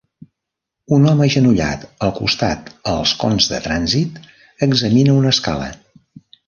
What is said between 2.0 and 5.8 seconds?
al costat els cons de trànsit examina una escala.